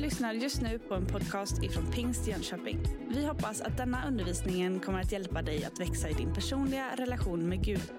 [0.00, 2.78] lyssnar just nu på en podcast ifrån Pingst Jönköping.
[3.08, 7.48] Vi hoppas att denna undervisning kommer att hjälpa dig att växa i din personliga relation
[7.48, 7.92] med Gud.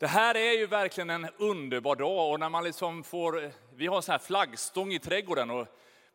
[0.00, 3.96] Det här är ju verkligen en underbar dag och när man liksom får, vi har
[3.96, 5.66] en sån här flaggstång i trädgården och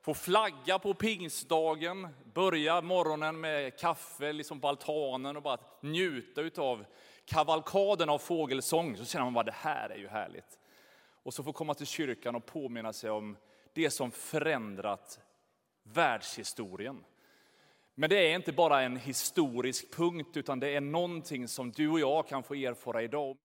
[0.02, 6.86] får flagga på pingstdagen, börja morgonen med kaffe liksom på altanen och bara njuta av
[7.26, 10.60] kavalkaden av fågelsång, så känner man bara det här är ju härligt.
[11.24, 13.38] Och så få komma till kyrkan och påminna sig om
[13.74, 15.20] det som förändrat
[15.84, 17.04] världshistorien.
[17.96, 22.00] Men det är inte bara en historisk punkt, utan det är någonting som du och
[22.00, 23.38] jag kan få erfara idag.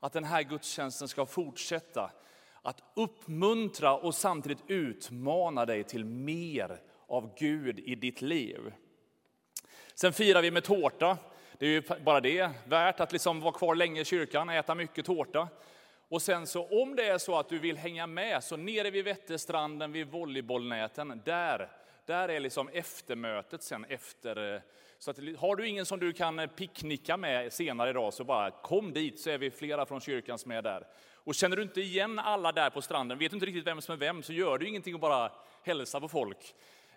[0.00, 2.10] Att den här gudstjänsten ska fortsätta
[2.62, 8.72] att uppmuntra och samtidigt utmana dig till mer av Gud i ditt liv.
[9.94, 11.18] Sen firar vi med tårta.
[11.58, 15.06] Det är ju bara det värt att liksom vara kvar länge i kyrkan, äta mycket
[15.06, 15.48] tårta.
[16.08, 19.04] Och sen så om det är så att du vill hänga med, så nere vid
[19.04, 21.70] Vätterstranden vid volleybollnäten, där,
[22.06, 24.54] där är liksom eftermötet sen efter.
[24.54, 24.60] Eh,
[24.98, 28.50] så att, har du ingen som du kan eh, picknicka med senare idag, så bara
[28.50, 30.86] kom dit så är vi flera från kyrkan som är där.
[31.14, 33.92] Och känner du inte igen alla där på stranden, vet du inte riktigt vem som
[33.92, 35.32] är vem, så gör du ingenting att bara
[35.62, 36.54] hälsa på folk.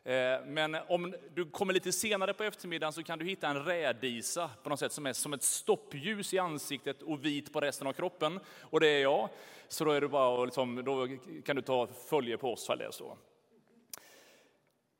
[0.09, 4.49] Eh, men om du kommer lite senare på eftermiddagen så kan du hitta en rädisa
[4.63, 7.93] på något sätt som är som ett stoppljus i ansiktet och vit på resten av
[7.93, 8.39] kroppen.
[8.61, 9.29] Och det är jag.
[9.67, 11.07] Så då, är det bara, liksom, då
[11.45, 13.17] kan du ta följe på oss för det så.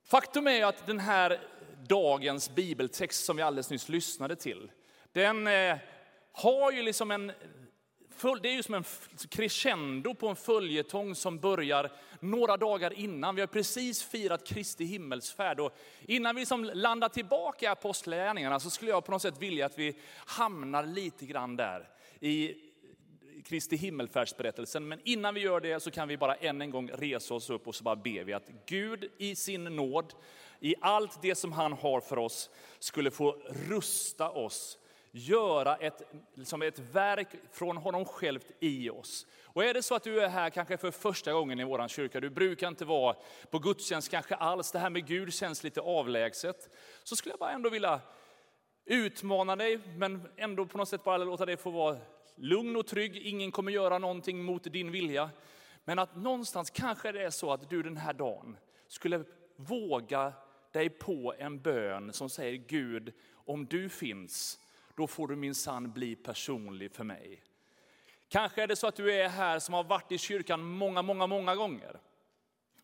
[0.03, 1.41] Faktum är att den här
[1.87, 4.71] dagens bibeltext som vi alldeles nyss lyssnade till,
[5.11, 5.77] den eh,
[6.31, 7.31] har ju liksom en
[8.41, 8.83] det är ju som en
[9.29, 13.35] crescendo på en följetong som börjar några dagar innan.
[13.35, 18.69] Vi har precis firat Kristi himmelsfärd och innan vi liksom landar tillbaka i apostlagärningarna så
[18.69, 19.95] skulle jag på något sätt vilja att vi
[20.25, 21.89] hamnar lite grann där
[22.19, 22.55] i
[23.45, 24.87] Kristi himmelfärdsberättelsen.
[24.87, 27.67] Men innan vi gör det så kan vi bara än en gång resa oss upp
[27.67, 30.13] och så bara ber vi att Gud i sin nåd,
[30.59, 32.49] i allt det som han har för oss,
[32.79, 34.77] skulle få rusta oss
[35.11, 36.01] göra ett,
[36.33, 39.27] liksom ett verk från honom själv i oss.
[39.43, 42.19] Och är det så att du är här kanske för första gången i vår kyrka,
[42.19, 43.15] du brukar inte vara
[43.49, 46.69] på gudstjänst kanske alls, det här med Gud känns lite avlägset,
[47.03, 48.01] så skulle jag bara ändå vilja
[48.85, 51.97] utmana dig, men ändå på något sätt bara låta dig få vara
[52.35, 53.17] lugn och trygg.
[53.17, 55.29] Ingen kommer göra någonting mot din vilja.
[55.85, 59.23] Men att någonstans kanske det är så att du den här dagen skulle
[59.55, 60.33] våga
[60.71, 64.59] dig på en bön som säger Gud, om du finns,
[64.99, 67.43] då får du min sann bli personlig för mig.
[68.27, 71.27] Kanske är det så att du är här som har varit i kyrkan många, många,
[71.27, 71.99] många gånger.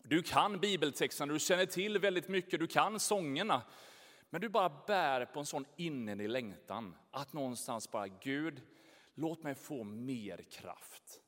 [0.03, 3.61] Du kan bibeltexterna, du känner till väldigt mycket, du kan sångerna.
[4.29, 8.61] Men du bara bär på en sån innerlig längtan att någonstans bara, Gud,
[9.15, 11.21] låt mig få mer kraft.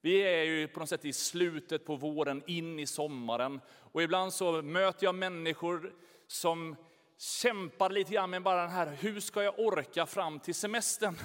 [0.00, 3.60] Vi är ju på något sätt i slutet på våren, in i sommaren.
[3.68, 5.94] Och ibland så möter jag människor
[6.26, 6.76] som
[7.18, 11.16] kämpar lite grann med bara den här, hur ska jag orka fram till semestern?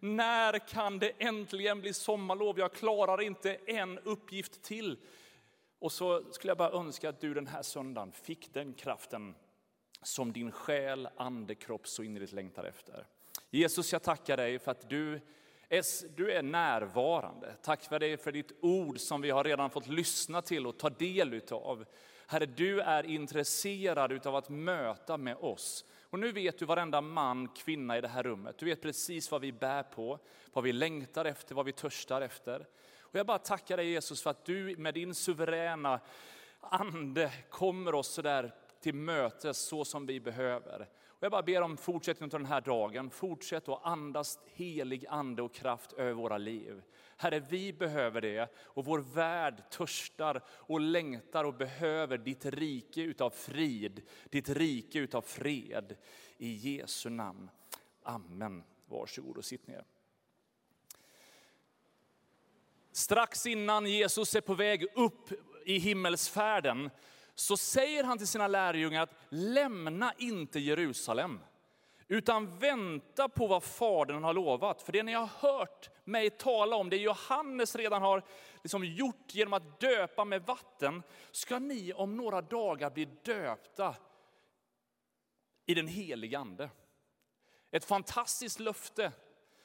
[0.00, 2.58] När kan det äntligen bli sommarlov?
[2.58, 4.98] Jag klarar inte en uppgift till.
[5.78, 9.34] Och så skulle jag bara önska att du den här söndagen fick den kraften
[10.02, 13.06] som din själ, ande, kropp så innerligt längtar efter.
[13.50, 15.20] Jesus, jag tackar dig för att du
[15.68, 17.54] är, du är närvarande.
[17.62, 20.90] Tack för dig för ditt ord som vi har redan fått lyssna till och ta
[20.90, 21.84] del utav.
[22.26, 25.84] Herre, du är intresserad av att möta med oss.
[26.10, 28.58] Och nu vet du varenda man, kvinna i det här rummet.
[28.58, 30.18] Du vet precis vad vi bär på,
[30.52, 32.66] vad vi längtar efter, vad vi törstar efter.
[33.00, 36.00] Och jag bara tackar dig Jesus för att du med din suveräna
[36.60, 40.88] ande kommer oss så där till mötes så som vi behöver.
[41.08, 43.10] Och jag bara ber om fortsättningen av den här dagen.
[43.10, 46.82] Fortsätt att andas helig ande och kraft över våra liv.
[47.16, 53.30] Herre, vi behöver det och vår värld törstar och längtar och behöver ditt rike utav
[53.30, 55.96] frid, ditt rike utav fred.
[56.36, 57.50] I Jesu namn.
[58.02, 58.62] Amen.
[58.86, 59.84] Varsågod och sitt ner.
[62.92, 65.32] Strax innan Jesus är på väg upp
[65.64, 66.90] i himmelsfärden
[67.34, 71.40] så säger han till sina lärjungar att lämna inte Jerusalem,
[72.08, 74.82] utan vänta på vad Fadern har lovat.
[74.82, 78.22] För det ni har hört mig tala om, det Johannes redan har
[78.62, 83.94] liksom gjort genom att döpa med vatten, ska ni om några dagar bli döpta
[85.66, 86.70] i den helige Ande.
[87.70, 89.12] Ett fantastiskt löfte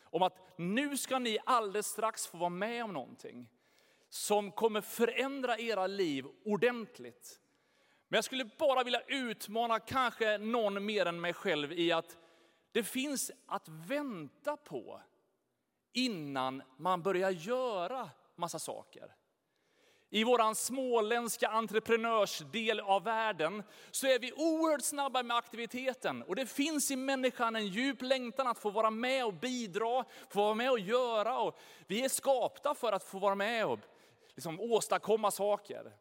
[0.03, 3.47] om att nu ska ni alldeles strax få vara med om någonting
[4.09, 7.39] som kommer förändra era liv ordentligt.
[8.07, 12.17] Men jag skulle bara vilja utmana kanske någon mer än mig själv i att
[12.71, 15.01] det finns att vänta på
[15.93, 19.15] innan man börjar göra massa saker.
[20.11, 26.23] I vår småländska entreprenörsdel av världen så är vi oerhört snabba med aktiviteten.
[26.23, 30.43] Och det finns i människan en djup längtan att få vara med och bidra, få
[30.43, 31.39] vara med och göra.
[31.39, 33.79] Och vi är skapta för att få vara med och
[34.35, 35.91] liksom åstadkomma saker.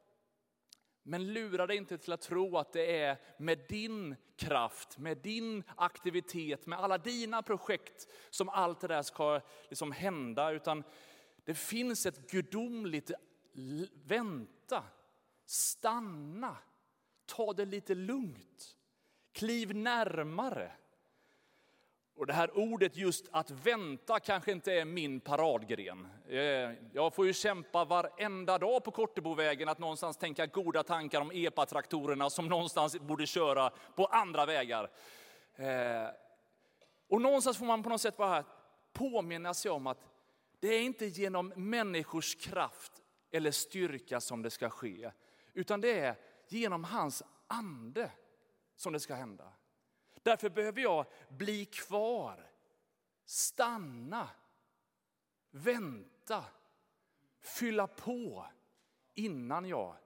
[1.09, 5.65] Men lura dig inte till att tro att det är med din kraft, med din
[5.77, 10.51] aktivitet, med alla dina projekt som allt det där ska liksom hända.
[10.51, 10.85] Utan
[11.45, 13.11] det finns ett gudomligt
[14.05, 14.85] vänta,
[15.47, 16.57] stanna,
[17.27, 18.77] ta det lite lugnt,
[19.33, 20.73] kliv närmare.
[22.19, 26.09] Och det här ordet just att vänta kanske inte är min paradgren.
[26.29, 26.39] Eh,
[26.93, 32.31] jag får ju kämpa varenda dag på Kortebovägen att någonstans tänka goda tankar om epatraktorerna
[32.31, 34.91] som någonstans borde köra på andra vägar.
[35.57, 36.09] Eh,
[37.09, 38.45] och någonstans får man på något sätt bara
[38.93, 39.99] påminna sig om att
[40.61, 42.93] det är inte genom människors kraft
[43.31, 45.11] eller styrka som det ska ske,
[45.53, 46.17] utan det är
[46.49, 48.11] genom hans ande
[48.77, 49.53] som det ska hända.
[50.23, 52.51] Därför behöver jag bli kvar,
[53.25, 54.29] stanna,
[55.51, 56.45] vänta,
[57.41, 58.47] fylla på
[59.15, 59.97] innan jag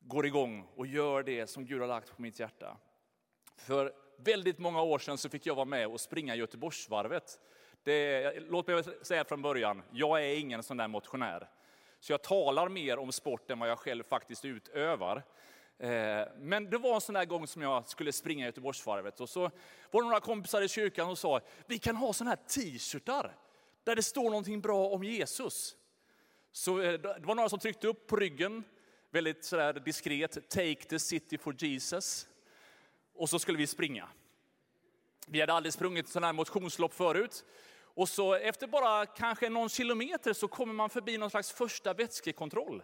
[0.00, 2.76] går igång och gör det som Gud har lagt på mitt hjärta.
[3.56, 7.40] För väldigt många år sedan så fick jag vara med och springa Göteborgsvarvet.
[7.82, 11.50] Det, låt mig säga från början, jag är ingen sån där motionär.
[12.00, 15.22] Så jag talar mer om sport än vad jag själv faktiskt utövar.
[15.78, 19.40] Eh, men det var en sån där gång som jag skulle springa Göteborgsvarvet och så
[19.90, 23.36] var det några kompisar i kyrkan och sa, vi kan ha såna här t-shirtar
[23.84, 25.76] där det står någonting bra om Jesus.
[26.52, 28.64] Så eh, det var några som tryckte upp på ryggen,
[29.10, 32.28] väldigt sådär diskret, take the city for Jesus.
[33.14, 34.08] Och så skulle vi springa.
[35.26, 37.44] Vi hade aldrig sprungit sådana här motionslopp förut.
[37.78, 42.82] Och så efter bara kanske någon kilometer så kommer man förbi någon slags första vätskekontroll.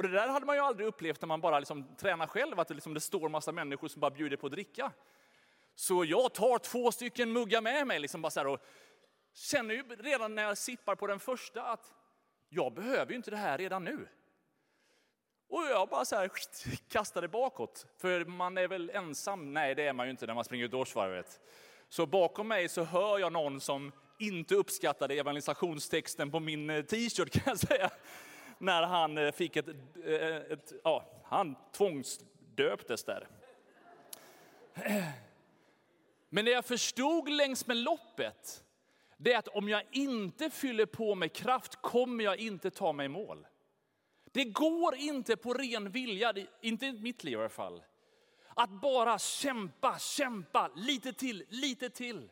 [0.00, 2.68] Och det där hade man ju aldrig upplevt när man bara liksom tränar själv, att
[2.68, 4.92] det, liksom, det står en massa människor som bara bjuder på att dricka.
[5.74, 8.60] Så jag tar två stycken muggar med mig, liksom bara så och
[9.34, 11.92] känner ju redan när jag sippar på den första att
[12.48, 14.08] jag behöver ju inte det här redan nu.
[15.48, 16.30] Och jag bara så här
[16.88, 19.54] kastade bakåt, för man är väl ensam?
[19.54, 21.40] Nej, det är man ju inte när man springer ut årsvarvet.
[21.88, 27.30] Så bakom mig så hör jag någon som inte uppskattade evangelisationstexten på min eh, t-shirt
[27.30, 27.90] kan jag säga.
[28.62, 29.68] När han eh, fick ett,
[30.04, 33.28] ett, ett ja, han tvångsdöptes där.
[36.28, 38.64] Men det jag förstod längs med loppet,
[39.16, 43.06] det är att om jag inte fyller på med kraft kommer jag inte ta mig
[43.06, 43.46] i mål.
[44.24, 47.82] Det går inte på ren vilja, inte i mitt liv i alla fall.
[48.48, 52.30] Att bara kämpa, kämpa, lite till, lite till.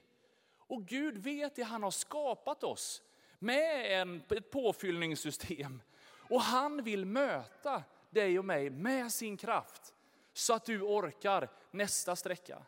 [0.59, 3.03] Och Gud vet det, han har skapat oss
[3.39, 5.81] med en, ett påfyllningssystem.
[6.29, 9.95] Och han vill möta dig och mig med sin kraft
[10.33, 12.59] så att du orkar nästa sträcka.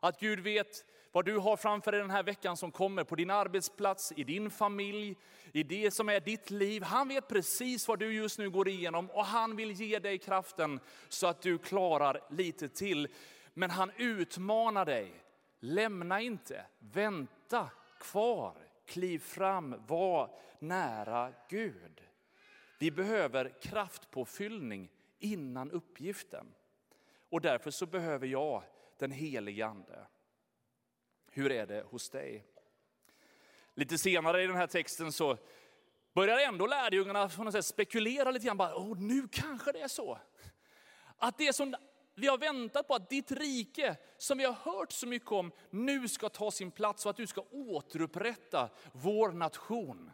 [0.00, 3.30] Att Gud vet vad du har framför dig den här veckan som kommer på din
[3.30, 5.16] arbetsplats, i din familj,
[5.52, 6.82] i det som är ditt liv.
[6.82, 10.80] Han vet precis vad du just nu går igenom och han vill ge dig kraften
[11.08, 13.08] så att du klarar lite till.
[13.54, 15.12] Men han utmanar dig.
[15.60, 18.54] Lämna inte, vänta kvar,
[18.86, 22.01] kliv fram, var nära Gud.
[22.82, 26.54] Vi behöver kraftpåfyllning innan uppgiften.
[27.28, 28.62] Och därför så behöver jag
[28.98, 30.06] den helige Ande.
[31.30, 32.46] Hur är det hos dig?
[33.74, 35.38] Lite senare i den här texten så
[36.12, 38.56] börjar ändå lärjungarna på något sätt spekulera lite grann.
[38.56, 40.18] Bara, oh, nu kanske det är så.
[41.16, 41.74] Att det som
[42.14, 46.08] vi har väntat på att ditt rike, som vi har hört så mycket om, nu
[46.08, 50.10] ska ta sin plats och att du ska återupprätta vår nation.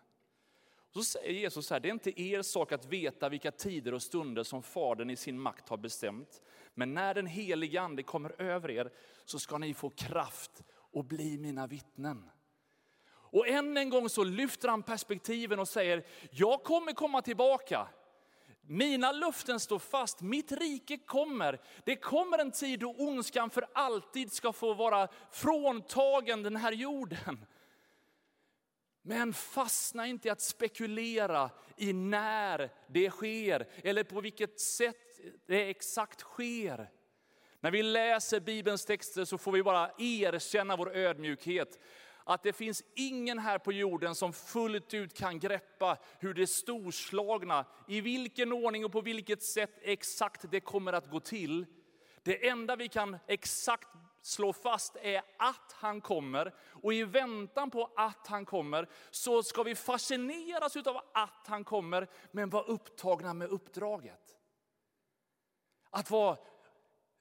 [0.93, 4.03] Så säger Jesus så här, det är inte er sak att veta vilka tider och
[4.03, 6.43] stunder som Fadern i sin makt har bestämt.
[6.75, 8.91] Men när den helige ande kommer över er
[9.25, 12.31] så ska ni få kraft och bli mina vittnen.
[13.31, 17.89] Och än en gång så lyfter han perspektiven och säger, jag kommer komma tillbaka.
[18.61, 21.61] Mina löften står fast, mitt rike kommer.
[21.85, 27.47] Det kommer en tid då ondskan för alltid ska få vara fråntagen den här jorden.
[29.09, 35.71] Men fastna inte i att spekulera i när det sker eller på vilket sätt det
[35.71, 36.91] exakt sker.
[37.61, 41.79] När vi läser Bibelns texter så får vi bara erkänna vår ödmjukhet.
[42.25, 47.67] Att det finns ingen här på jorden som fullt ut kan greppa hur det storslagna,
[47.89, 51.67] i vilken ordning och på vilket sätt exakt det kommer att gå till.
[52.23, 53.89] Det enda vi kan exakt
[54.29, 56.55] slår fast är att han kommer.
[56.69, 62.09] Och i väntan på att han kommer så ska vi fascineras av att han kommer,
[62.31, 64.37] men vara upptagna med uppdraget.
[65.91, 66.37] Att vara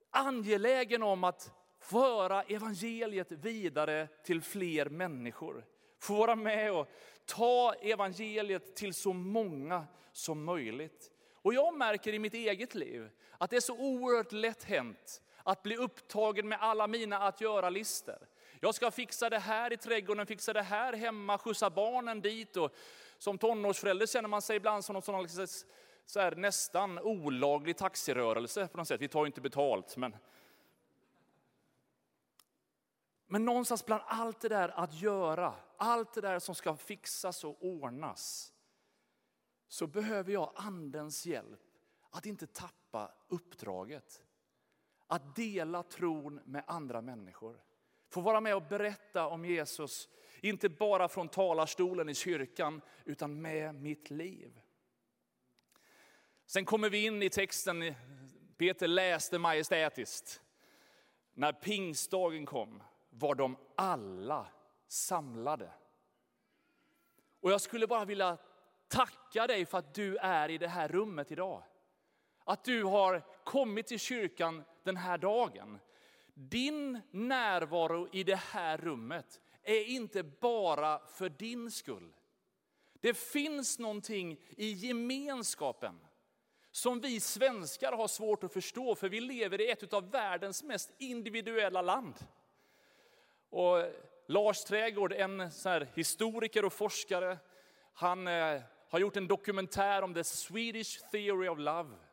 [0.10, 5.66] angelägen om att föra evangeliet vidare till fler människor.
[6.00, 6.88] Få vara med och
[7.26, 11.12] ta evangeliet till så många som möjligt.
[11.34, 15.64] Och jag märker i mitt eget liv att det är så oerhört lätt hänt att
[15.64, 18.28] bli upptagen med alla mina att göra-listor.
[18.60, 22.58] Jag ska fixa det här i trädgården, fixa det här hemma, skjutsa barnen dit.
[22.58, 22.76] Och
[23.18, 25.48] som tonårsförälder känner man sig ibland som någon sån liksom
[26.06, 29.02] så här, nästan olaglig taxirörelse på något sätt.
[29.02, 30.16] Vi tar ju inte betalt, men
[33.30, 37.58] men någonstans bland allt det där att göra, allt det där som ska fixas och
[37.66, 38.54] ordnas,
[39.68, 41.60] så behöver jag andens hjälp
[42.12, 44.27] att inte tappa uppdraget.
[45.08, 47.62] Att dela tron med andra människor.
[48.10, 50.10] Få vara med och berätta om Jesus,
[50.42, 54.60] inte bara från talarstolen i kyrkan, utan med mitt liv.
[56.46, 57.96] Sen kommer vi in i texten,
[58.58, 60.42] Peter läste majestätiskt.
[61.34, 64.48] När pingstdagen kom var de alla
[64.88, 65.72] samlade.
[67.40, 68.38] Och jag skulle bara vilja
[68.88, 71.64] tacka dig för att du är i det här rummet idag.
[72.48, 75.80] Att du har kommit till kyrkan den här dagen.
[76.34, 82.14] Din närvaro i det här rummet är inte bara för din skull.
[83.00, 86.00] Det finns någonting i gemenskapen
[86.72, 90.92] som vi svenskar har svårt att förstå, för vi lever i ett av världens mest
[90.98, 92.16] individuella land.
[93.50, 93.78] Och
[94.28, 97.38] Lars Trägård, en så historiker och forskare,
[97.94, 102.07] han eh, har gjort en dokumentär om the Swedish theory of love.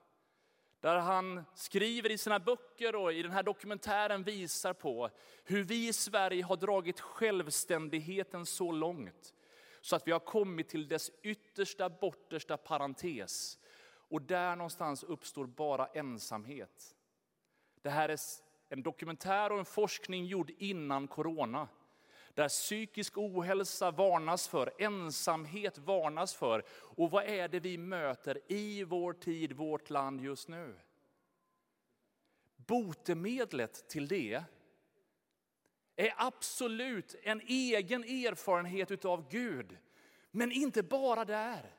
[0.84, 5.10] Där han skriver i sina böcker och i den här dokumentären visar på
[5.44, 9.34] hur vi i Sverige har dragit självständigheten så långt
[9.80, 13.58] så att vi har kommit till dess yttersta, bortersta parentes.
[13.86, 16.96] Och där någonstans uppstår bara ensamhet.
[17.82, 18.18] Det här är
[18.68, 21.68] en dokumentär och en forskning gjord innan corona.
[22.34, 26.64] Där psykisk ohälsa varnas för, ensamhet varnas för.
[26.70, 30.74] Och vad är det vi möter i vår tid, vårt land just nu?
[32.56, 34.42] Botemedlet till det
[35.96, 39.78] är absolut en egen erfarenhet av Gud.
[40.30, 41.76] Men inte bara där.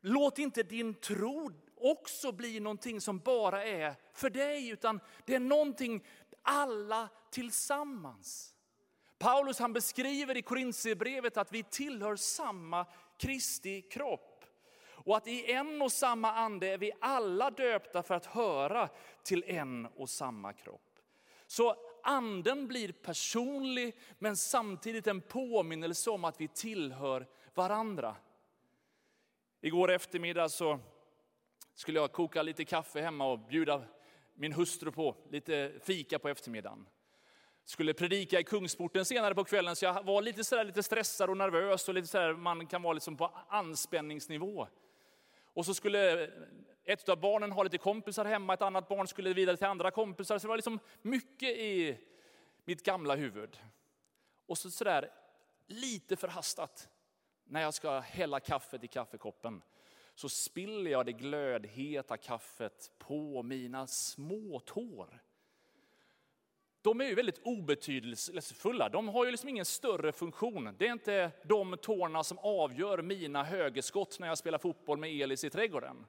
[0.00, 5.40] Låt inte din tro också bli någonting som bara är för dig, utan det är
[5.40, 6.06] någonting
[6.42, 8.51] alla tillsammans.
[9.22, 12.86] Paulus han beskriver i Korintierbrevet att vi tillhör samma
[13.18, 14.44] Kristi kropp.
[14.84, 18.88] Och att i en och samma ande är vi alla döpta för att höra
[19.22, 20.98] till en och samma kropp.
[21.46, 28.16] Så anden blir personlig men samtidigt en påminnelse om att vi tillhör varandra.
[29.60, 30.78] Igår eftermiddag så
[31.74, 33.82] skulle jag koka lite kaffe hemma och bjuda
[34.34, 36.86] min hustru på lite fika på eftermiddagen.
[37.64, 41.36] Skulle predika i Kungsporten senare på kvällen, så jag var lite, sådär, lite stressad och
[41.36, 41.88] nervös.
[41.88, 44.68] och lite sådär, Man kan vara liksom på anspänningsnivå.
[45.44, 46.30] Och så skulle
[46.84, 50.38] ett av barnen ha lite kompisar hemma, ett annat barn skulle vidare till andra kompisar.
[50.38, 51.98] Så det var liksom mycket i
[52.64, 53.58] mitt gamla huvud.
[54.46, 55.10] Och så sådär
[55.66, 56.88] lite förhastat,
[57.44, 59.62] när jag ska hälla kaffet i kaffekoppen,
[60.14, 65.22] så spiller jag det glödheta kaffet på mina små tår.
[66.82, 70.74] De är ju väldigt obetydelsefulla, de har ju liksom ingen större funktion.
[70.78, 75.44] Det är inte de tårna som avgör mina högerskott när jag spelar fotboll med Elis
[75.44, 76.06] i trädgården.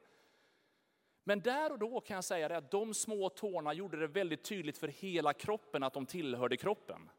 [1.23, 4.43] Men där och då kan jag säga det att de små tårna gjorde det väldigt
[4.43, 7.09] tydligt för hela kroppen att de tillhörde kroppen.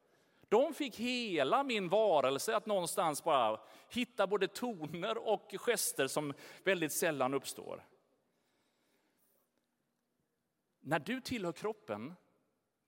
[0.48, 6.34] De fick hela min varelse att någonstans bara hitta både toner och gester som
[6.64, 7.84] väldigt sällan uppstår.
[10.80, 12.14] När du tillhör kroppen,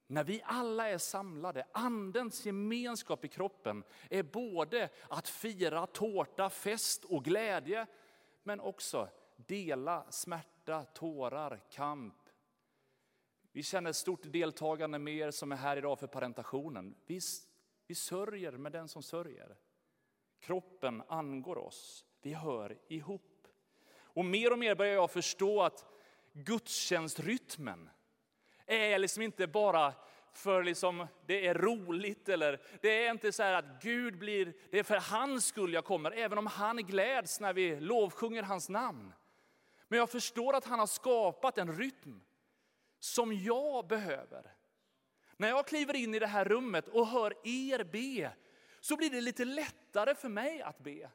[0.07, 7.05] när vi alla är samlade, andens gemenskap i kroppen är både att fira tårta, fest
[7.05, 7.87] och glädje,
[8.43, 12.15] men också dela smärta, tårar, kamp.
[13.53, 16.95] Vi känner ett stort deltagande med er som är här idag för parentationen.
[17.07, 17.21] Vi
[17.87, 19.57] vi sörjer med den som sörjer.
[20.41, 22.05] Kroppen angår oss.
[22.23, 23.49] Vi hör ihop.
[23.99, 25.85] Och mer och mer börjar jag förstå att
[26.33, 27.91] gudstjänstrytmen
[28.67, 29.95] är liksom inte bara
[30.33, 34.83] för liksom, det är roligt eller det är inte så att Gud blir, det är
[34.83, 39.13] för hans skull jag kommer, även om han gläds när vi lovsjunger hans namn.
[39.89, 42.21] Men jag förstår att han har skapat en rytm
[42.99, 44.55] som jag behöver.
[45.37, 48.33] När jag kliver in i det här rummet och hör er be,
[48.81, 51.11] så blir det lite lättare för mig att be.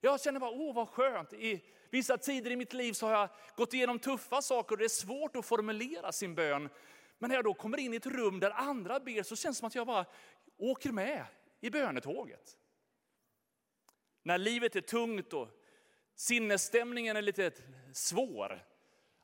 [0.00, 1.32] Jag känner bara, åh vad skönt.
[1.32, 4.84] I vissa tider i mitt liv så har jag gått igenom tuffa saker och det
[4.84, 6.68] är svårt att formulera sin bön.
[7.18, 9.58] Men när jag då kommer in i ett rum där andra ber så känns det
[9.58, 10.06] som att jag bara
[10.58, 11.24] åker med
[11.60, 12.56] i bönetåget.
[14.22, 15.48] När livet är tungt och
[16.14, 17.52] sinnesstämningen är lite
[17.92, 18.64] svår.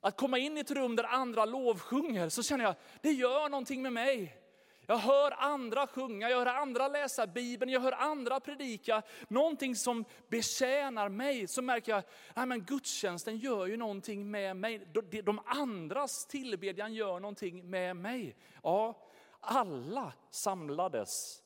[0.01, 3.83] Att komma in i ett rum där andra lovsjunger så känner jag, det gör någonting
[3.83, 4.46] med mig.
[4.87, 9.03] Jag hör andra sjunga, jag hör andra läsa Bibeln, jag hör andra predika.
[9.29, 11.49] Någonting som betjänar mig.
[11.49, 12.03] Så märker jag,
[12.35, 14.89] att gudstjänsten gör ju någonting med mig.
[15.25, 18.37] De andras tillbedjan gör någonting med mig.
[18.63, 19.09] Ja,
[19.41, 21.43] alla samlades.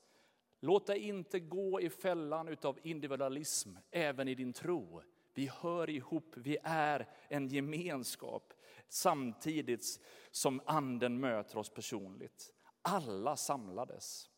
[0.60, 5.02] Låt dig inte gå i fällan av individualism, även i din tro.
[5.34, 8.52] Vi hör ihop, vi är en gemenskap
[8.88, 12.52] samtidigt som anden möter oss personligt.
[12.82, 14.30] Alla samlades.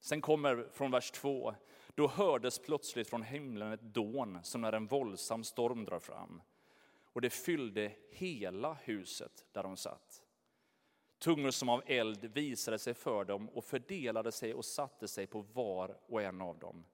[0.00, 1.54] Sen kommer från vers 2.
[1.94, 6.42] Då hördes plötsligt från himlen ett dån som när en våldsam storm drar fram.
[7.12, 10.22] Och det fyllde hela huset där de satt.
[11.18, 15.40] Tungor som av eld visade sig för dem och fördelade sig och satte sig på
[15.40, 16.84] var och en av dem.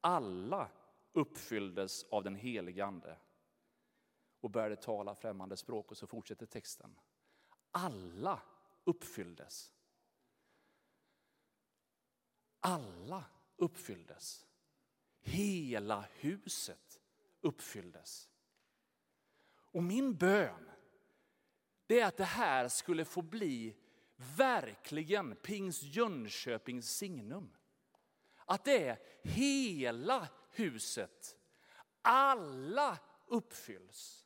[0.00, 0.68] Alla
[1.12, 3.16] uppfylldes av den helige Ande
[4.40, 5.90] och började tala främmande språk.
[5.90, 6.98] Och så fortsätter texten.
[7.70, 8.40] Alla
[8.86, 9.72] uppfylldes.
[12.60, 13.24] Alla
[13.56, 14.46] uppfylldes.
[15.20, 17.00] Hela huset
[17.40, 18.28] uppfylldes.
[19.48, 20.70] Och min bön
[21.86, 23.76] det är att det här skulle få bli
[24.16, 27.56] verkligen Pings Jönköpings signum.
[28.44, 31.36] Att det är hela huset,
[32.02, 34.25] alla uppfylls.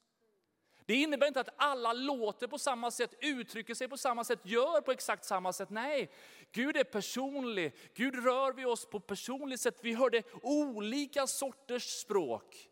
[0.91, 4.81] Det innebär inte att alla låter på samma sätt, uttrycker sig på samma sätt, gör
[4.81, 5.71] på exakt samma sätt.
[5.71, 6.11] Nej,
[6.53, 7.75] Gud är personlig.
[7.95, 9.79] Gud rör vi oss på personligt sätt.
[9.83, 12.69] Vi hörde olika sorters språk.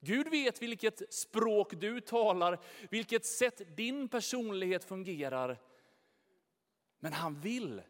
[0.00, 5.60] Gud vet vilket språk du talar, vilket sätt din personlighet fungerar.
[7.00, 7.82] Men han vill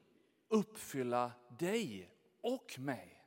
[0.49, 3.25] uppfylla dig och mig.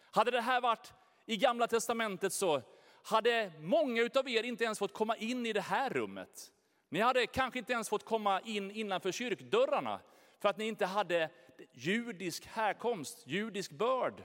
[0.00, 0.92] Hade det här varit
[1.26, 2.62] i gamla testamentet så
[3.02, 6.52] hade många av er inte ens fått komma in i det här rummet.
[6.88, 10.00] Ni hade kanske inte ens fått komma in innanför kyrkdörrarna
[10.38, 11.30] för att ni inte hade
[11.72, 14.22] judisk härkomst, judisk börd.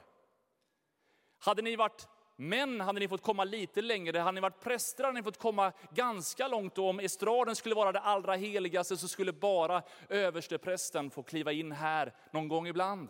[1.40, 4.20] Hade ni varit män hade ni fått komma lite längre.
[4.20, 6.78] Hade ni varit präster hade ni fått komma ganska långt.
[6.78, 11.72] Och om estraden skulle vara det allra heligaste så skulle bara översteprästen få kliva in
[11.72, 13.10] här någon gång ibland.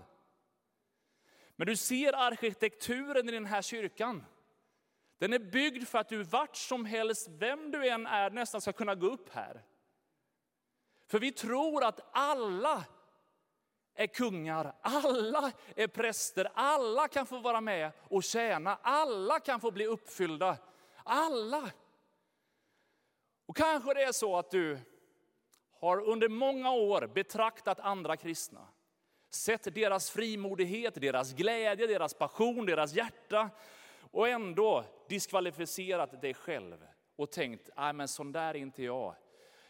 [1.56, 4.26] Men du ser arkitekturen i den här kyrkan.
[5.18, 8.74] Den är byggd för att du vart som helst, vem du än är, nästan ska
[8.74, 9.64] kunna gå upp här.
[11.08, 12.84] För vi tror att alla
[13.96, 19.72] är kungar, alla är präster, alla kan få vara med och tjäna, alla kan få
[19.72, 20.58] bli uppfyllda.
[21.04, 21.72] Alla.
[23.46, 24.80] Och kanske det är så att du
[25.80, 28.68] har under många år betraktat andra kristna.
[29.30, 33.50] Sett deras frimodighet, deras glädje, deras passion, deras hjärta
[34.16, 39.16] och ändå diskvalificerat dig själv och tänkt, nej men sån där är inte jag.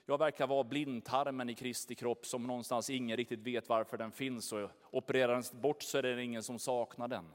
[0.05, 4.53] Jag verkar vara blindtarmen i Kristi kropp som någonstans ingen riktigt vet varför den finns
[4.53, 7.25] och opererar den bort så är det ingen som saknar den.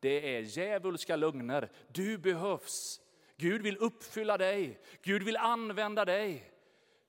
[0.00, 1.70] Det är djävulska lögner.
[1.88, 3.00] Du behövs.
[3.36, 4.80] Gud vill uppfylla dig.
[5.02, 6.52] Gud vill använda dig.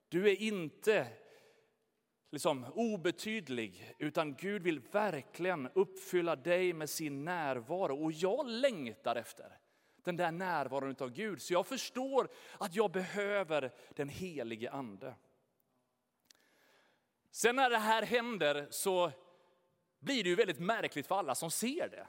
[0.08, 1.06] Du är inte
[2.30, 8.04] liksom obetydlig, utan Gud vill verkligen uppfylla dig med sin närvaro.
[8.04, 9.58] Och jag längtar efter
[10.04, 11.42] den där närvaron av Gud.
[11.42, 15.14] Så jag förstår att jag behöver den helige ande.
[17.30, 19.12] Sen när det här händer så
[19.98, 22.06] blir det ju väldigt märkligt för alla som ser det.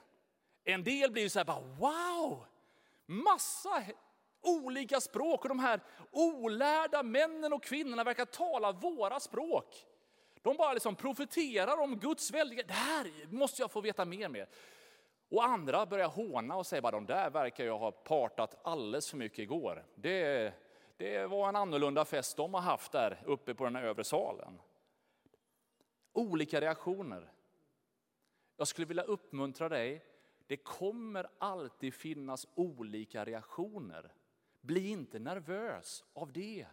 [0.64, 2.46] En del blir så här, bara, wow,
[3.06, 3.84] massa
[4.42, 5.80] olika språk och de här
[6.10, 9.86] olärda männen och kvinnorna verkar tala våra språk.
[10.42, 14.46] De bara liksom profeterar om Guds väldiga, det här måste jag få veta mer med.
[15.28, 19.16] Och andra börjar håna och säga att de där verkar jag ha partat alldeles för
[19.16, 19.86] mycket igår.
[19.94, 20.54] Det,
[20.96, 24.60] det var en annorlunda fest de har haft där uppe på den övre salen.
[26.12, 27.32] Olika reaktioner.
[28.56, 30.04] Jag skulle vilja uppmuntra dig,
[30.46, 34.14] det kommer alltid finnas olika reaktioner.
[34.60, 36.66] Bli inte nervös av det.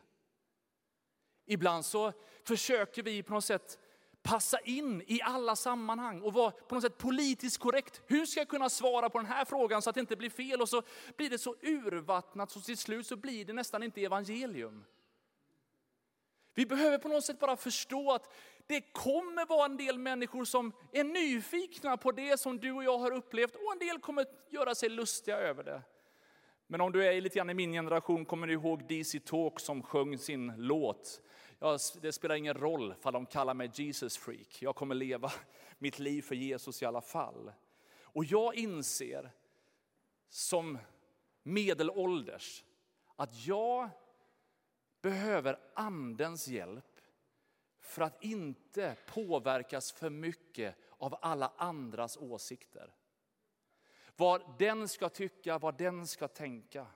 [1.47, 3.79] Ibland så försöker vi på något sätt
[4.21, 8.01] passa in i alla sammanhang och vara på något sätt politiskt korrekt.
[8.07, 10.62] Hur ska jag kunna svara på den här frågan så att det inte blir fel?
[10.62, 10.81] Och så
[11.17, 14.86] blir det så urvattnat så till slut så blir det nästan inte evangelium.
[16.53, 18.33] Vi behöver på något sätt bara förstå att
[18.67, 22.97] det kommer vara en del människor som är nyfikna på det som du och jag
[22.97, 25.81] har upplevt och en del kommer göra sig lustiga över det.
[26.67, 29.83] Men om du är lite grann i min generation kommer du ihåg DC Talk som
[29.83, 31.21] sjöng sin låt.
[31.60, 34.62] Ja, det spelar ingen roll om de kallar mig Jesus freak.
[34.62, 35.32] Jag kommer leva
[35.78, 37.52] mitt liv för Jesus i alla fall.
[38.02, 39.32] Och jag inser
[40.30, 40.78] som
[41.43, 42.63] medelålders
[43.15, 43.89] att jag
[45.02, 47.02] behöver andens hjälp
[47.80, 52.96] för att inte påverkas för mycket av alla andras åsikter.
[54.15, 56.88] Vad den ska tycka, vad den ska tänka.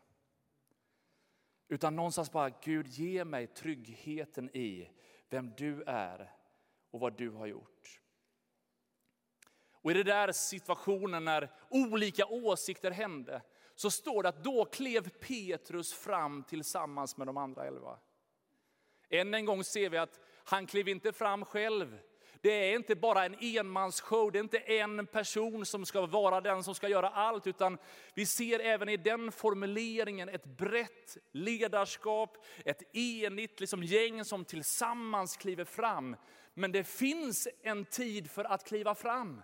[1.71, 4.89] Utan någonstans bara, Gud ge mig tryggheten i
[5.29, 6.31] vem du är
[6.91, 8.01] och vad du har gjort.
[9.71, 13.41] Och i den där situationen när olika åsikter hände,
[13.75, 17.99] så står det att då klev Petrus fram tillsammans med de andra elva.
[19.09, 21.99] Än en gång ser vi att han klev inte fram själv.
[22.41, 26.63] Det är inte bara en enmansshow, det är inte en person som ska vara den
[26.63, 27.77] som ska göra allt, utan
[28.13, 35.37] vi ser även i den formuleringen ett brett ledarskap, ett enigt liksom gäng som tillsammans
[35.37, 36.15] kliver fram.
[36.53, 39.41] Men det finns en tid för att kliva fram.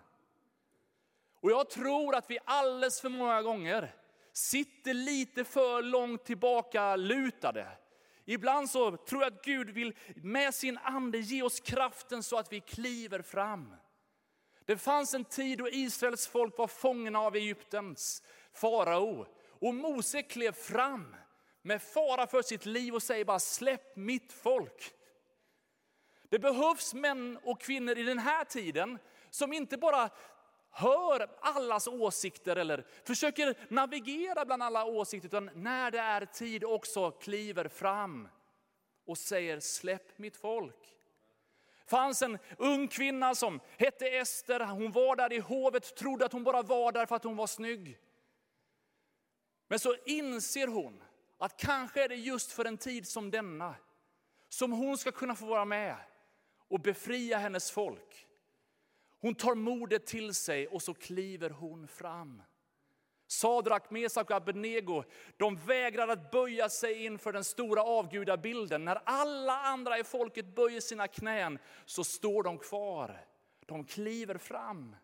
[1.40, 3.94] Och jag tror att vi alldeles för många gånger
[4.32, 7.66] sitter lite för långt tillbaka lutade.
[8.30, 12.52] Ibland så tror jag att Gud vill med sin ande ge oss kraften så att
[12.52, 13.74] vi kliver fram.
[14.64, 19.26] Det fanns en tid då Israels folk var fångna av Egyptens farao.
[19.48, 21.16] Och Mose klev fram
[21.62, 24.92] med fara för sitt liv och säger bara släpp mitt folk.
[26.28, 28.98] Det behövs män och kvinnor i den här tiden
[29.30, 30.10] som inte bara
[30.78, 37.10] hör allas åsikter eller försöker navigera bland alla åsikter, utan när det är tid också
[37.10, 38.28] kliver fram
[39.06, 40.94] och säger släpp mitt folk.
[41.84, 46.32] Det fanns en ung kvinna som hette Ester, hon var där i hovet, trodde att
[46.32, 47.98] hon bara var där för att hon var snygg.
[49.68, 51.02] Men så inser hon
[51.38, 53.74] att kanske är det just för en tid som denna
[54.48, 55.96] som hon ska kunna få vara med
[56.68, 58.27] och befria hennes folk.
[59.20, 62.42] Hon tar modet till sig och så kliver hon fram.
[63.26, 65.04] Sadrak, Mesak och Abednego,
[65.36, 68.84] de vägrar att böja sig inför den stora avgudabilden.
[68.84, 73.20] När alla andra i folket böjer sina knän så står de kvar.
[73.66, 74.96] De kliver fram.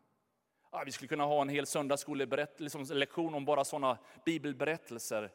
[0.72, 5.32] Ja, vi skulle kunna ha en hel söndagsskolelektion liksom om bara sådana bibelberättelser.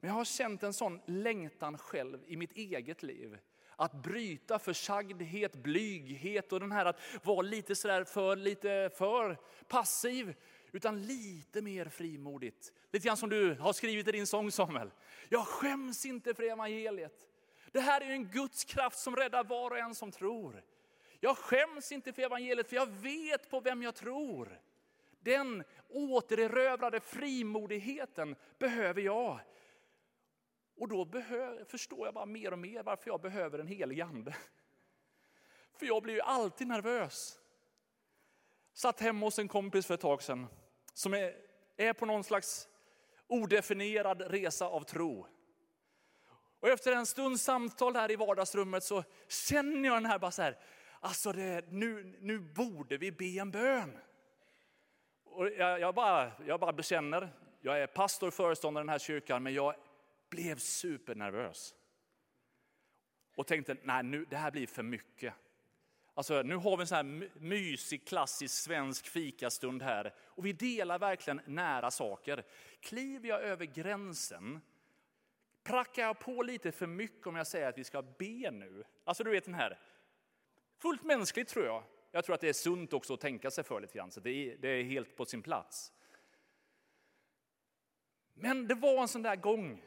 [0.00, 3.38] Men jag har känt en sån längtan själv i mitt eget liv.
[3.76, 10.34] Att bryta försagdhet, blyghet och den här att vara lite sådär för, lite för passiv.
[10.72, 12.72] Utan lite mer frimodigt.
[12.92, 14.90] Lite grann som du har skrivit i din sång Samuel.
[15.28, 17.26] Jag skäms inte för evangeliet.
[17.72, 20.62] Det här är en Guds kraft som räddar var och en som tror.
[21.20, 24.60] Jag skäms inte för evangeliet för jag vet på vem jag tror.
[25.20, 29.40] Den återerövrade frimodigheten behöver jag.
[30.76, 31.08] Och då
[31.68, 34.36] förstår jag bara mer och mer varför jag behöver en helig ande.
[35.78, 37.38] För jag blir ju alltid nervös.
[38.72, 40.46] Satt hemma hos en kompis för ett tag sedan
[40.94, 41.34] som är,
[41.76, 42.68] är på någon slags
[43.26, 45.26] odefinierad resa av tro.
[46.60, 50.42] Och efter en stunds samtal här i vardagsrummet så känner jag den här bara så
[50.42, 50.58] här,
[51.00, 53.98] alltså det, nu, nu borde vi be en bön.
[55.24, 58.98] Och jag, jag, bara, jag bara bekänner, jag är pastor och föreståndare i den här
[58.98, 59.74] kyrkan, men jag
[60.28, 61.74] blev supernervös.
[63.34, 65.34] Och tänkte, nej nu, det här blir för mycket.
[66.14, 70.14] Alltså, nu har vi en sån här mysig, klassisk svensk fikastund här.
[70.18, 72.44] Och vi delar verkligen nära saker.
[72.80, 74.60] Kliver jag över gränsen,
[75.62, 78.84] prackar jag på lite för mycket om jag säger att vi ska be nu?
[79.04, 79.78] Alltså du vet den här,
[80.78, 81.82] fullt mänskligt tror jag.
[82.10, 84.30] Jag tror att det är sunt också att tänka sig för lite grann, så det
[84.30, 85.92] är, det är helt på sin plats.
[88.34, 89.82] Men det var en sån där gång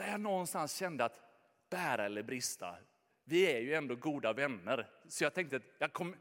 [0.00, 1.20] där jag någonstans kände att
[1.70, 2.76] bära eller brista,
[3.24, 4.90] vi är ju ändå goda vänner.
[5.08, 6.16] Så jag tänkte att jag kom,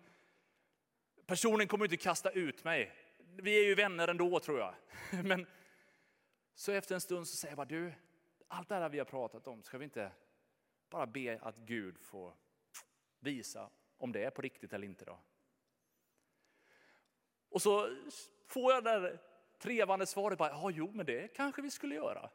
[1.25, 2.91] personen kommer inte kasta ut mig.
[3.19, 4.73] Vi är ju vänner ändå tror jag.
[5.25, 5.45] Men
[6.53, 7.93] så efter en stund så säger jag bara, du,
[8.47, 10.11] allt det här vi har pratat om, ska vi inte
[10.89, 12.33] bara be att Gud får
[13.19, 15.19] visa om det är på riktigt eller inte då?
[17.49, 17.97] Och så
[18.47, 19.19] får jag det där
[19.57, 22.29] trevande svaret, bara, ja jo men det kanske vi skulle göra.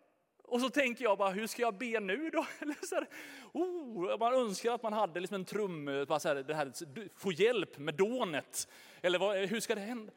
[0.55, 2.47] Och så tänker jag bara, hur ska jag be nu då?
[2.83, 3.09] så här,
[3.53, 6.73] oh, man önskar att man hade liksom en trum, bara så här, det här,
[7.19, 8.69] få hjälp med dånet.
[9.03, 10.13] Eller vad, hur ska det hända?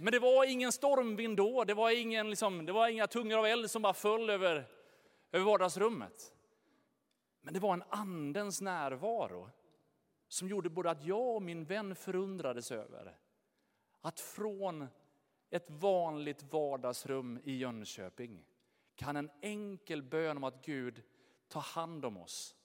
[0.00, 3.46] Men det var ingen stormvind då, det var, ingen, liksom, det var inga tungor av
[3.46, 4.66] eld som bara föll över,
[5.32, 6.34] över vardagsrummet.
[7.40, 9.50] Men det var en andens närvaro
[10.28, 13.16] som gjorde både att jag och min vän förundrades över
[14.00, 14.88] att från
[15.50, 18.44] ett vanligt vardagsrum i Jönköping
[19.02, 21.02] kan en enkel bön om att Gud
[21.48, 22.56] tar hand om oss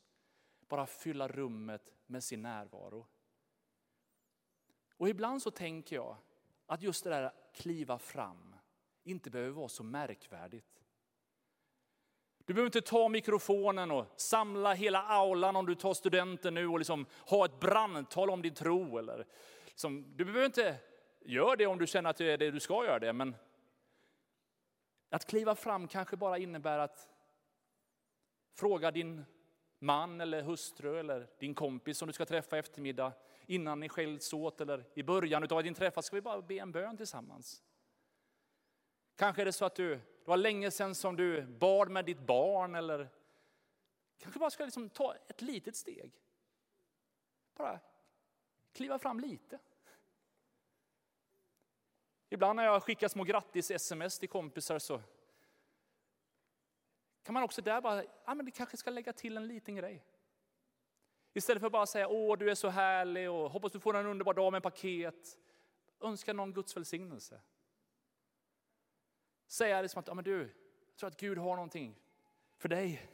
[0.67, 3.07] bara fylla rummet med sin närvaro.
[4.97, 6.17] Och ibland så tänker jag
[6.65, 8.55] att just det där kliva fram
[9.03, 10.83] inte behöver vara så märkvärdigt.
[12.45, 16.79] Du behöver inte ta mikrofonen och samla hela aulan om du tar studenten nu och
[16.79, 18.97] liksom ha ett brandtal om din tro.
[18.97, 19.25] Eller
[19.65, 20.75] liksom, du behöver inte
[21.25, 23.13] göra det om du känner att det är det du ska göra det.
[23.13, 23.35] Men
[25.09, 27.09] att kliva fram kanske bara innebär att
[28.53, 29.25] fråga din
[29.79, 33.13] man eller hustru eller din kompis som du ska träffa eftermiddag
[33.45, 36.71] innan ni skiljs åt eller i början av din träff, ska vi bara be en
[36.71, 37.63] bön tillsammans.
[39.15, 42.19] Kanske är det så att du, det var länge sedan som du bad med ditt
[42.19, 43.09] barn eller
[44.17, 46.13] kanske bara ska liksom ta ett litet steg.
[47.55, 47.79] Bara
[48.73, 49.59] kliva fram lite.
[52.29, 55.01] Ibland när jag skickar små grattis-sms till kompisar så
[57.23, 60.05] kan man också där bara, ja men det kanske ska lägga till en liten grej.
[61.33, 64.05] Istället för att bara säga, åh du är så härlig och hoppas du får en
[64.05, 65.37] underbar dag med paket.
[66.01, 67.41] Önska någon Guds välsignelse.
[69.47, 70.39] Säga det som att, ja men du,
[70.89, 71.99] jag tror att Gud har någonting
[72.57, 73.09] för dig.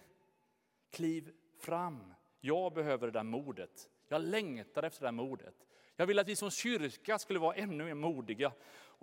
[0.89, 2.13] Kliv fram.
[2.39, 3.89] Jag behöver det där modet.
[4.07, 5.67] Jag längtar efter det där modet.
[5.95, 8.51] Jag vill att vi som kyrka skulle vara ännu mer modiga.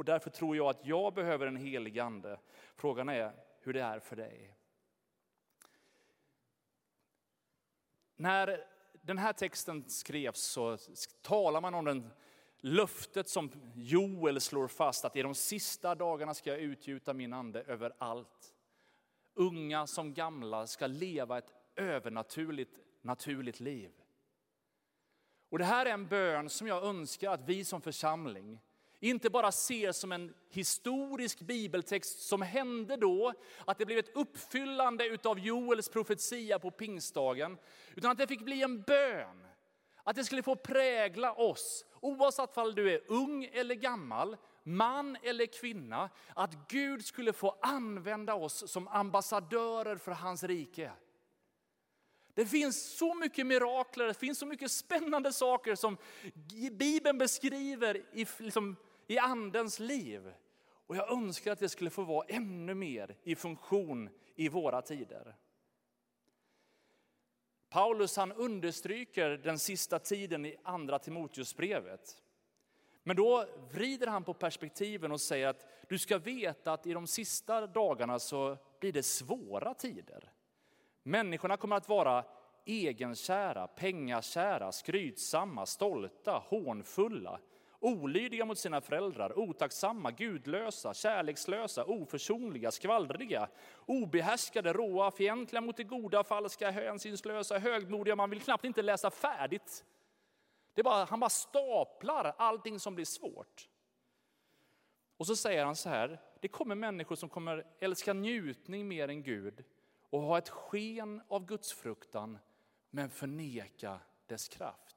[0.01, 2.41] Och därför tror jag att jag behöver en helig ande.
[2.75, 4.57] Frågan är hur det är för dig.
[8.17, 10.79] När den här texten skrevs så
[11.23, 12.11] talar man om den
[12.59, 17.63] löftet som Joel slår fast att i de sista dagarna ska jag utgjuta min ande
[17.63, 18.55] över allt.
[19.35, 23.93] Unga som gamla ska leva ett övernaturligt naturligt liv.
[25.49, 28.61] Och Det här är en bön som jag önskar att vi som församling
[29.01, 33.33] inte bara ses som en historisk bibeltext som hände då,
[33.65, 37.59] att det blev ett uppfyllande av Joels profetia på pingstdagen,
[37.95, 39.47] utan att det fick bli en bön.
[40.05, 45.47] Att det skulle få prägla oss, oavsett om du är ung eller gammal, man eller
[45.47, 50.93] kvinna, att Gud skulle få använda oss som ambassadörer för hans rike.
[52.35, 55.97] Det finns så mycket mirakler, det finns så mycket spännande saker som
[56.73, 58.77] Bibeln beskriver i, liksom,
[59.11, 60.33] i andens liv.
[60.87, 65.37] Och jag önskar att det skulle få vara ännu mer i funktion i våra tider.
[67.69, 72.23] Paulus han understryker den sista tiden i andra Timoteusbrevet.
[73.03, 77.07] Men då vrider han på perspektiven och säger att du ska veta att i de
[77.07, 80.33] sista dagarna så blir det svåra tider.
[81.03, 82.25] Människorna kommer att vara
[82.65, 87.41] egenkära, pengakära, skrytsamma, stolta, hånfulla,
[87.81, 93.49] olydiga mot sina föräldrar, otacksamma, gudlösa, kärlekslösa, oförsonliga, skvallriga,
[93.87, 98.17] obehärskade, råa, fientliga mot det goda, falska, hänsynslösa, högmodiga.
[98.17, 99.85] Man vill knappt inte läsa färdigt.
[100.75, 103.69] Det bara, han bara staplar allting som blir svårt.
[105.17, 109.23] Och så säger han så här, det kommer människor som kommer älska njutning mer än
[109.23, 109.65] Gud
[110.11, 112.39] och ha ett sken av gudsfruktan
[112.91, 114.90] men förneka dess kraft.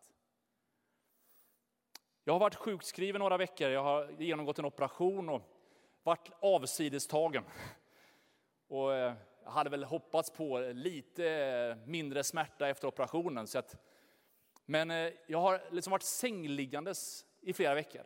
[2.26, 5.42] Jag har varit sjukskriven några veckor, jag har genomgått en operation och
[6.04, 7.44] varit avsidestagen.
[8.68, 13.48] Och eh, jag hade väl hoppats på lite eh, mindre smärta efter operationen.
[13.48, 13.76] Så att,
[14.66, 18.04] men eh, jag har liksom varit sängliggandes i flera veckor.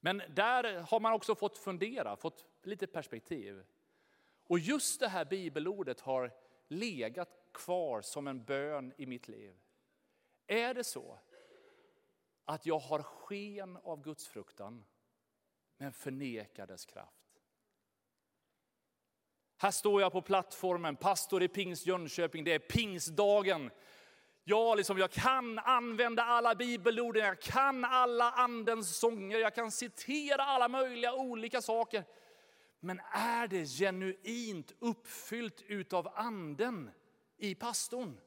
[0.00, 3.64] Men där har man också fått fundera, fått lite perspektiv.
[4.46, 6.32] Och just det här bibelordet har
[6.68, 9.54] legat kvar som en bön i mitt liv.
[10.46, 11.18] Är det så
[12.48, 14.84] att jag har sken av Guds fruktan
[15.78, 17.40] men förnekar dess kraft?
[19.56, 23.70] Här står jag på plattformen, pastor i Pingst Jönköping, det är pingstdagen.
[24.44, 30.42] Jag, liksom, jag kan använda alla bibelorden, jag kan alla andens sånger, jag kan citera
[30.42, 32.04] alla möjliga olika saker.
[32.80, 36.90] Men är det genuint uppfyllt utav anden
[37.36, 38.20] i pastorn?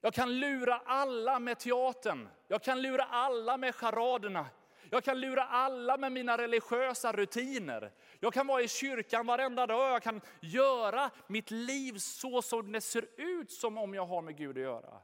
[0.00, 4.46] Jag kan lura alla med teatern, jag kan lura alla med charaderna.
[4.90, 7.92] Jag kan lura alla med mina religiösa rutiner.
[8.20, 12.80] Jag kan vara i kyrkan varenda dag, jag kan göra mitt liv så som det
[12.80, 15.00] ser ut som om jag har med Gud att göra.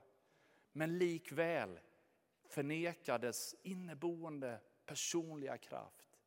[0.73, 1.81] Men likväl
[2.49, 6.19] förneka dess inneboende personliga kraft.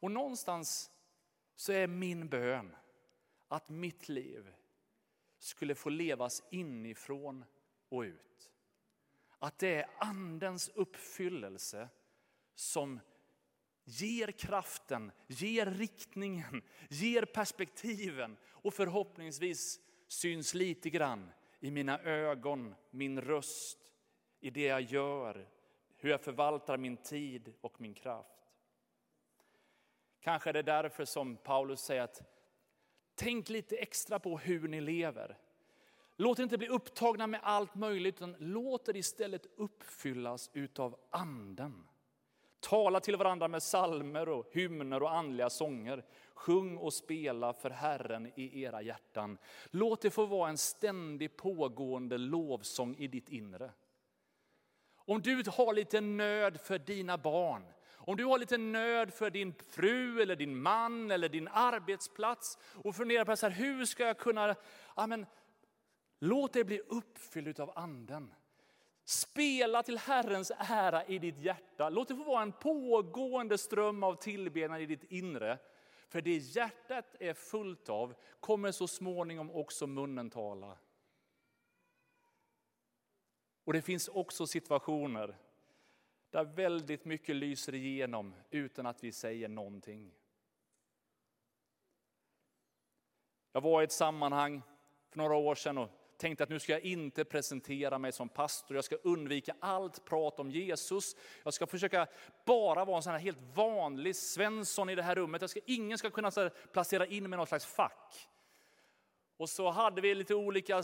[0.00, 0.90] Och någonstans
[1.56, 2.76] så är min bön
[3.48, 4.52] att mitt liv
[5.42, 7.44] skulle få levas inifrån
[7.88, 8.50] och ut.
[9.38, 11.88] Att det är andens uppfyllelse
[12.54, 13.00] som
[13.84, 23.20] ger kraften, ger riktningen, ger perspektiven och förhoppningsvis syns lite grann i mina ögon, min
[23.20, 23.78] röst,
[24.40, 25.48] i det jag gör,
[25.96, 28.38] hur jag förvaltar min tid och min kraft.
[30.20, 32.22] Kanske är det därför som Paulus säger att
[33.14, 35.38] tänk lite extra på hur ni lever.
[36.16, 41.88] Låt er inte bli upptagna med allt möjligt, utan låt er istället uppfyllas utav anden.
[42.60, 46.04] Tala till varandra med salmer och hymner och andliga sånger.
[46.34, 49.38] Sjung och spela för Herren i era hjärtan.
[49.70, 53.70] Låt det få vara en ständig pågående lovsång i ditt inre.
[54.94, 57.62] Om du har lite nöd för dina barn,
[58.06, 62.96] om du har lite nöd för din fru eller din man eller din arbetsplats och
[62.96, 64.56] funderar på så här, hur ska jag kunna,
[64.96, 65.26] ja, men,
[66.18, 68.34] låt dig bli uppfylld av anden.
[69.04, 71.88] Spela till Herrens ära i ditt hjärta.
[71.88, 75.58] Låt det få vara en pågående ström av tillbedjan i ditt inre.
[76.08, 80.78] För det hjärtat är fullt av kommer så småningom också munnen tala.
[83.64, 85.36] Och det finns också situationer
[86.32, 90.12] där väldigt mycket lyser igenom utan att vi säger någonting.
[93.52, 94.62] Jag var i ett sammanhang
[95.10, 98.76] för några år sedan och tänkte att nu ska jag inte presentera mig som pastor.
[98.76, 101.16] Jag ska undvika allt prat om Jesus.
[101.42, 102.06] Jag ska försöka
[102.44, 105.40] bara vara en sån här helt vanlig Svensson i det här rummet.
[105.40, 106.30] Jag ska, ingen ska kunna
[106.72, 108.28] placera in mig i något slags fack.
[109.36, 110.82] Och så hade vi lite olika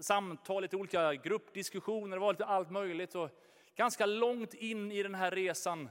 [0.00, 3.14] samtal, lite olika gruppdiskussioner, det var lite allt möjligt.
[3.14, 3.30] Och
[3.74, 5.90] ganska långt in i den här resan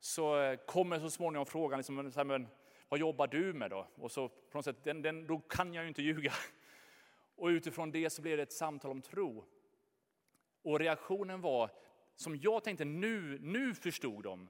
[0.00, 2.48] så kommer så småningom frågan, liksom, men,
[2.88, 3.86] vad jobbar du med då?
[3.94, 6.32] Och så på något sätt, den, den, då kan jag ju inte ljuga.
[7.36, 9.44] Och utifrån det så blev det ett samtal om tro.
[10.62, 11.70] Och reaktionen var,
[12.14, 14.48] som jag tänkte, nu, nu förstod de.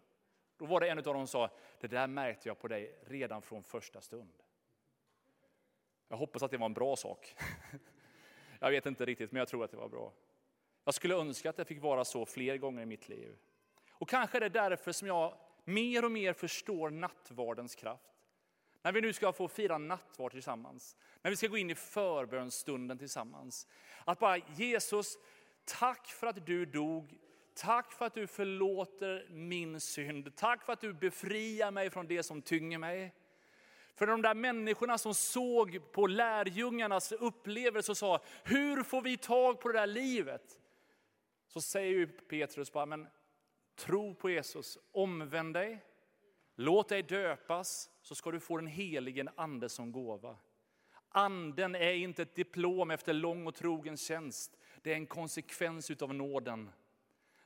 [0.56, 3.42] Då var det en av dem som sa, det där märkte jag på dig redan
[3.42, 4.32] från första stund.
[6.08, 7.36] Jag hoppas att det var en bra sak.
[8.60, 10.12] Jag vet inte riktigt, men jag tror att det var bra.
[10.86, 13.36] Jag skulle önska att det fick vara så fler gånger i mitt liv.
[13.90, 18.12] Och kanske är det därför som jag mer och mer förstår nattvardens kraft.
[18.82, 22.98] När vi nu ska få fira nattvard tillsammans, när vi ska gå in i förbönstunden
[22.98, 23.68] tillsammans.
[24.04, 25.18] Att bara Jesus,
[25.64, 27.18] tack för att du dog,
[27.54, 32.22] tack för att du förlåter min synd, tack för att du befriar mig från det
[32.22, 33.14] som tynger mig.
[33.94, 39.60] För de där människorna som såg på lärjungarnas upplevelse och sa, hur får vi tag
[39.60, 40.58] på det där livet?
[41.56, 43.06] Så säger ju Petrus bara, men
[43.74, 45.84] tro på Jesus, omvänd dig,
[46.54, 50.36] låt dig döpas, så ska du få den helige ande som gåva.
[51.08, 56.14] Anden är inte ett diplom efter lång och trogen tjänst, det är en konsekvens utav
[56.14, 56.70] nåden.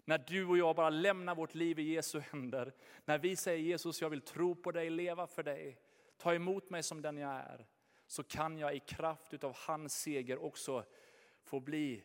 [0.05, 4.03] När du och jag bara lämnar vårt liv i Jesu händer, när vi säger Jesus
[4.03, 5.79] jag vill tro på dig, leva för dig,
[6.17, 7.67] ta emot mig som den jag är,
[8.07, 10.85] så kan jag i kraft utav hans seger också
[11.45, 12.05] få bli